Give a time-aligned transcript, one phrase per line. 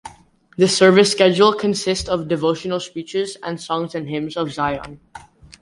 [0.57, 4.99] The service schedule consists of devotional speeches and Songs and Hymns of Zion.